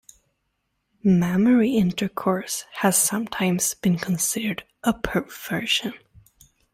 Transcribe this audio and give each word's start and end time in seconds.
Mammary 1.03 1.75
intercourse 1.75 2.65
has 2.77 2.97
sometimes 2.97 3.75
been 3.75 3.99
considered 3.99 4.63
a 4.83 4.93
perversion. 4.95 5.93